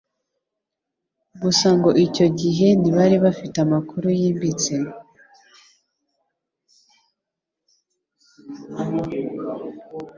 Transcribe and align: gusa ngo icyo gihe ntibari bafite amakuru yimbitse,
gusa 1.41 1.67
ngo 1.77 1.89
icyo 2.05 2.27
gihe 2.39 2.67
ntibari 2.79 3.15
bafite 3.25 3.57
amakuru 3.65 4.07
yimbitse, 4.19 4.73